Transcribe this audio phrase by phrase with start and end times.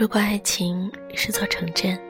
[0.00, 2.00] 如果爱情是座城镇，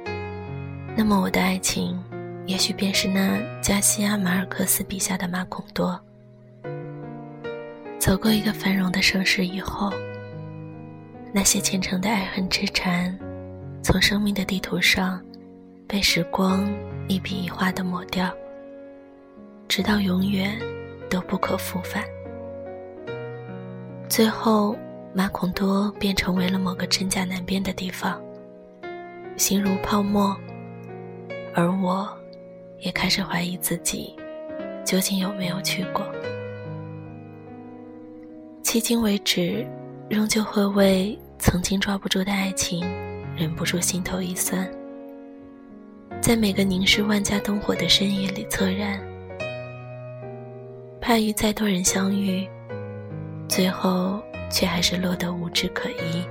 [0.96, 2.00] 那么我的爱情，
[2.46, 6.00] 也许便是那加西亚马尔克斯笔下的马孔多。
[7.98, 9.92] 走过一个繁荣的盛世以后，
[11.32, 13.18] 那些虔诚的爱恨之缠，
[13.82, 15.20] 从生命的地图上，
[15.88, 16.72] 被时光
[17.08, 18.32] 一笔一画的抹掉，
[19.66, 20.56] 直到永远
[21.10, 22.04] 都不可复返。
[24.08, 24.76] 最后。
[25.12, 28.20] 马孔多便成为了某个真假难辨的地方，
[29.36, 30.36] 形如泡沫。
[31.52, 32.08] 而我，
[32.78, 34.14] 也开始怀疑自己，
[34.84, 36.06] 究竟有没有去过。
[38.62, 39.66] 迄今为止，
[40.08, 42.86] 仍旧会为曾经抓不住的爱情，
[43.36, 44.70] 忍不住心头一酸。
[46.20, 49.00] 在每个凝视万家灯火的深夜里恻然，
[51.00, 52.48] 怕与再多人相遇，
[53.48, 54.22] 最后。
[54.50, 56.24] 却还是落得无枝可依。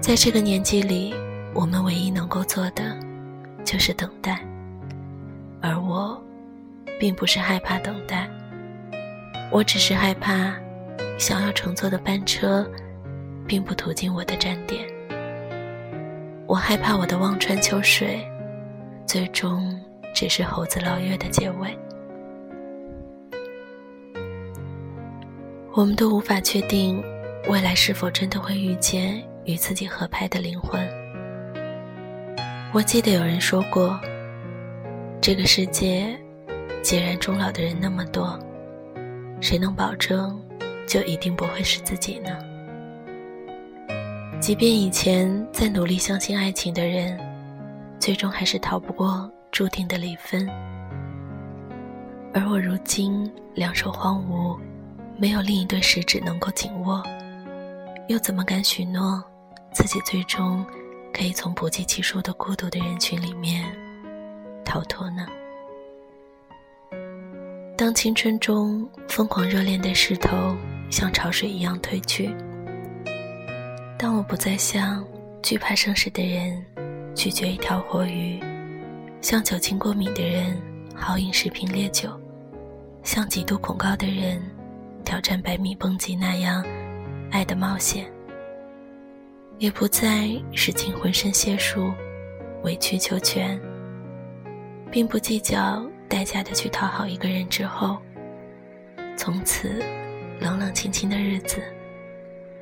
[0.00, 1.14] 在这个年纪里，
[1.54, 2.96] 我们唯一能够做的，
[3.64, 4.38] 就是等待。
[5.62, 6.22] 而我，
[6.98, 8.28] 并不是害怕等待，
[9.50, 10.54] 我只是害怕，
[11.18, 12.68] 想要乘坐的班车，
[13.46, 14.84] 并不途经我的站点。
[16.46, 18.22] 我害怕我的望穿秋水，
[19.06, 19.80] 最终
[20.14, 21.78] 只是猴子捞月的结尾。
[25.76, 27.02] 我们都无法确定，
[27.48, 30.80] 未来是否真的会遇见与自己合拍的灵魂。
[32.72, 33.98] 我记得有人说过，
[35.20, 36.16] 这个世界，
[36.84, 38.38] 孑然终老的人那么多，
[39.40, 40.40] 谁能保证，
[40.86, 42.30] 就一定不会是自己呢？
[44.38, 47.18] 即便以前再努力相信爱情的人，
[47.98, 50.48] 最终还是逃不过注定的离分。
[52.32, 54.56] 而我如今两手荒芜。
[55.16, 57.02] 没有另一对食指能够紧握，
[58.08, 59.22] 又怎么敢许诺
[59.72, 60.66] 自己最终
[61.12, 63.64] 可以从不计其数的孤独的人群里面
[64.64, 65.26] 逃脱呢？
[67.76, 70.56] 当青春中疯狂热恋的势头
[70.90, 72.34] 像潮水一样退去，
[73.96, 75.04] 当我不再像
[75.42, 76.64] 惧怕生食的人
[77.14, 78.40] 拒绝一条活鱼，
[79.20, 80.60] 像酒精过敏的人
[80.94, 82.10] 豪饮十瓶烈酒，
[83.02, 84.42] 像极度恐高的人。
[85.04, 86.64] 挑战百米蹦极那样
[87.30, 88.10] 爱的冒险，
[89.58, 91.92] 也不再使尽浑身解数
[92.62, 93.60] 委曲求全，
[94.90, 97.98] 并不计较代价的去讨好一个人之后，
[99.16, 99.82] 从此
[100.40, 101.62] 冷冷清清的日子，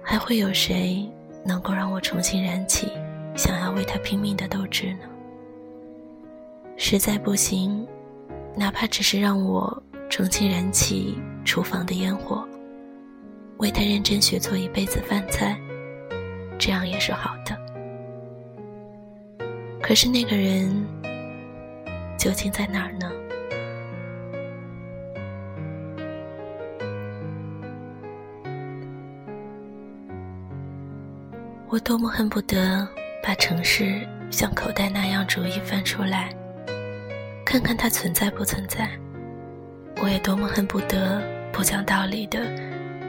[0.03, 1.09] 还会有谁
[1.45, 2.89] 能够让我重新燃起
[3.37, 5.09] 想要为他拼命的斗志呢？
[6.77, 7.87] 实在不行，
[8.57, 9.83] 哪怕只是让我
[10.13, 11.19] 重新燃起。
[11.45, 12.47] 厨房的烟火，
[13.57, 15.59] 为他认真学做一辈子饭菜，
[16.57, 17.59] 这样也是好的。
[19.83, 20.71] 可是那个人
[22.17, 23.11] 究竟在哪儿呢？
[31.69, 32.87] 我多么恨不得
[33.21, 36.33] 把城市像口袋那样逐一翻出来，
[37.45, 38.89] 看看它存在不存在。
[40.03, 42.41] 我也多么恨不得不讲道理的，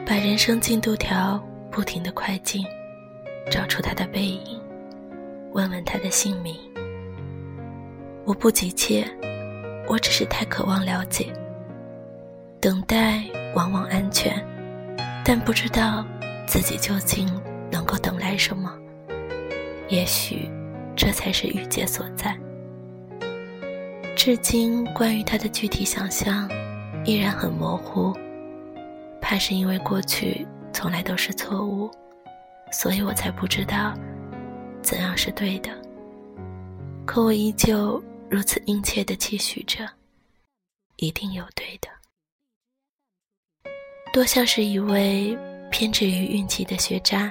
[0.06, 2.64] 把人生进度条不停的快进，
[3.50, 4.62] 找出他的背影，
[5.54, 6.54] 问问他的姓名。
[8.24, 9.04] 我不急切，
[9.88, 11.32] 我只是太渴望了解。
[12.60, 13.24] 等待
[13.56, 14.32] 往往安全，
[15.24, 16.06] 但不知道
[16.46, 17.28] 自己究竟
[17.72, 18.72] 能够等来什么。
[19.88, 20.48] 也许，
[20.94, 22.38] 这才是郁结所在。
[24.14, 26.48] 至今，关于他的具体想象。
[27.04, 28.16] 依然很模糊，
[29.20, 31.90] 怕是因为过去从来都是错误，
[32.72, 33.92] 所以我才不知道
[34.82, 35.70] 怎样是对的。
[37.04, 39.86] 可我依旧如此殷切地期许着，
[40.96, 41.88] 一定有对的。
[44.10, 45.36] 多像是一位
[45.70, 47.30] 偏执于运气的学渣，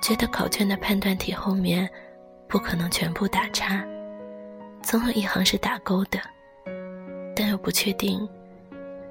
[0.00, 1.90] 觉得考卷的判断题后面
[2.46, 3.84] 不可能全部打叉，
[4.82, 6.20] 总有一行是打勾的，
[7.34, 8.28] 但又不确定。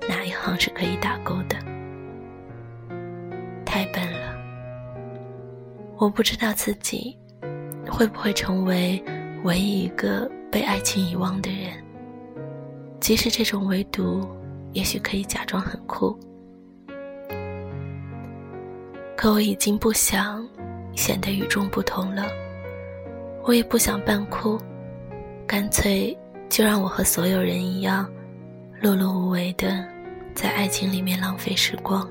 [0.07, 1.57] 哪一行是可以打勾的？
[3.65, 4.35] 太笨了！
[5.97, 7.17] 我不知道自己
[7.89, 9.01] 会不会成为
[9.43, 11.71] 唯一一个被爱情遗忘的人。
[12.99, 14.27] 即使这种唯独，
[14.73, 16.17] 也许可以假装很酷，
[19.15, 20.47] 可我已经不想
[20.95, 22.25] 显得与众不同了。
[23.43, 24.59] 我也不想扮酷，
[25.45, 26.17] 干脆
[26.49, 28.09] 就让我和所有人一样，
[28.81, 29.92] 碌碌无为的。
[30.33, 32.07] 在爱情里面浪费时光，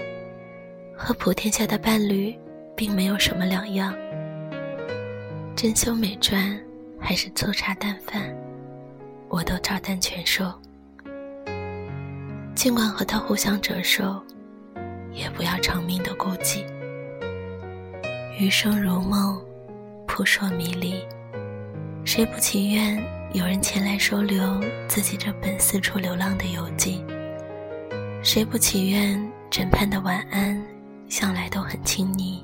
[0.96, 2.38] 和普天下的伴侣
[2.76, 3.92] 并没有什么两样。
[5.54, 6.58] 珍馐美馔
[6.98, 8.34] 还是粗茶淡饭，
[9.28, 10.44] 我都照单全收。
[12.54, 14.22] 尽管和他互相折寿，
[15.12, 16.64] 也不要长命的孤寂。
[18.38, 19.40] 余生如梦，
[20.06, 21.04] 扑朔迷离，
[22.04, 22.96] 谁不情愿
[23.32, 27.04] 有人前来收留自己这本四处流浪的游记？
[28.24, 29.20] 谁不祈愿
[29.50, 30.56] 枕畔的晚安，
[31.08, 32.40] 向来都很亲昵？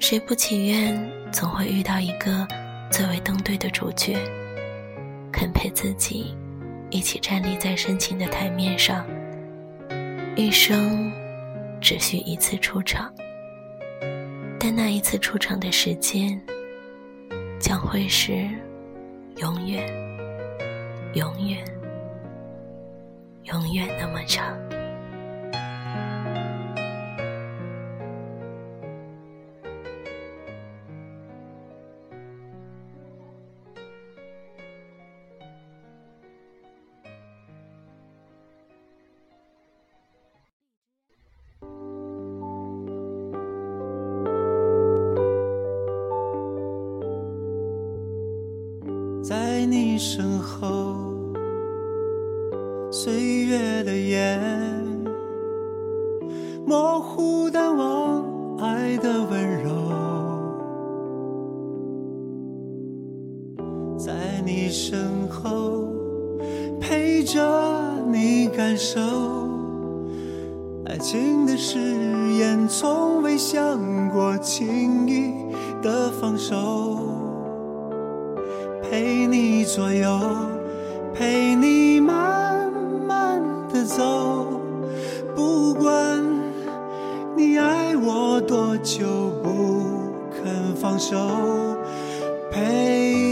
[0.00, 1.00] 谁不祈愿
[1.30, 2.44] 总会遇到一个
[2.90, 4.16] 最为登对的主角，
[5.30, 6.36] 肯陪自己
[6.90, 9.06] 一起站立在深情的台面上？
[10.34, 11.08] 一生
[11.80, 13.14] 只需一次出场，
[14.58, 16.38] 但那一次出场的时间，
[17.60, 18.32] 将会是
[19.36, 19.88] 永远、
[21.14, 21.64] 永远。
[23.48, 24.56] 永远那么长。
[49.22, 51.17] 在你身后。
[53.08, 54.38] 岁月的眼，
[56.66, 58.22] 模糊淡忘
[58.58, 59.70] 爱的温柔，
[63.96, 64.12] 在
[64.44, 65.88] 你身后
[66.78, 67.40] 陪着
[68.12, 69.00] 你感受，
[70.84, 71.78] 爱情的誓
[72.34, 75.32] 言从未想过轻易
[75.82, 76.98] 的放手，
[78.82, 80.20] 陪你左右，
[81.14, 82.57] 陪你慢。
[83.88, 84.60] 走，
[85.34, 86.22] 不管
[87.34, 89.06] 你爱我多久，
[89.42, 91.16] 不肯放手，
[92.50, 93.22] 陪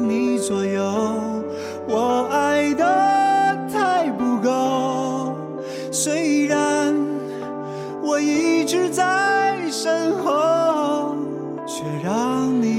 [0.00, 0.82] 你左右。
[1.88, 2.84] 我爱的
[3.72, 5.36] 太不够，
[5.92, 6.92] 虽然
[8.02, 11.14] 我一直在身后，
[11.64, 12.75] 却让你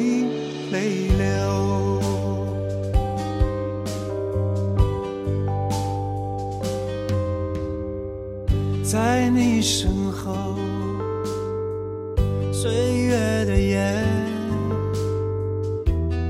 [13.58, 14.04] 眼，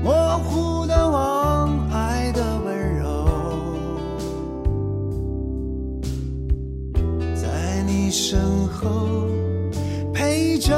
[0.02, 3.26] 模糊淡忘爱的温柔。
[7.34, 9.08] 在你身后，
[10.12, 10.74] 陪着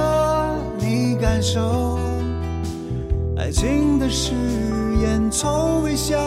[0.78, 1.98] 你感受，
[3.36, 4.32] 爱情的誓
[5.00, 6.18] 言，从未想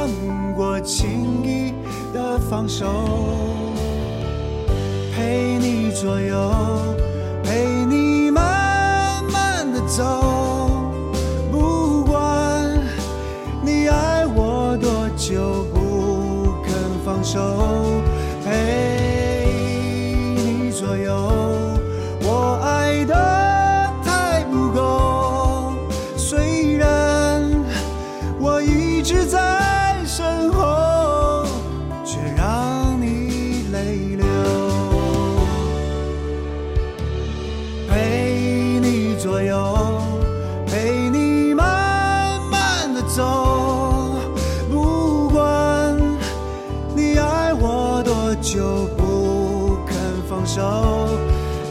[0.56, 1.74] 过轻易
[2.14, 2.86] 的放手。
[5.16, 6.52] 陪你左右，
[15.33, 17.82] 又，不肯放手。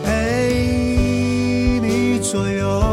[0.04, 2.91] 陪你左右